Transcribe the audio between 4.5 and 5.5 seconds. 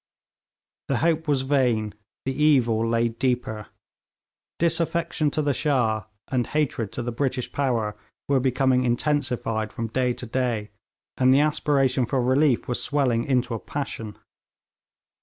disaffection to